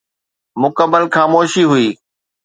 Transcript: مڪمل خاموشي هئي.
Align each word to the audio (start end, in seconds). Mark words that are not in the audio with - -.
مڪمل 0.61 1.03
خاموشي 1.15 1.63
هئي. 1.71 1.89